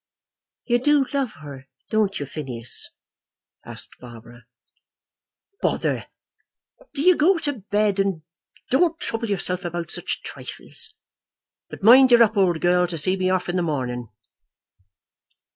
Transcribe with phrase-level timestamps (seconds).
[0.65, 2.89] "You do love her; don't you, Phineas?"
[3.63, 4.45] asked Barbara.
[5.61, 6.07] "Bother!
[6.95, 8.23] Do you go to bed, and
[8.71, 10.95] don't trouble yourself about such trifles.
[11.69, 14.07] But mind you're up, old girl, to see me off in the morning."